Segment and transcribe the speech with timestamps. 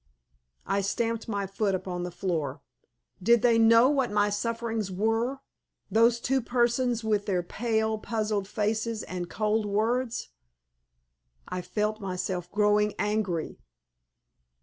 [0.65, 2.63] I stamped my foot upon the floor.
[3.21, 5.41] Did they know what my sufferings were,
[5.91, 10.29] those two persons, with their pale, puzzled faces and cold words?
[11.47, 13.59] I felt myself growing angry.